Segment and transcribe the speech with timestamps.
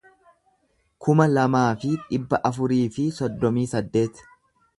[1.07, 4.25] kuma lamaa fi dhibba afurii fi soddomii saddeet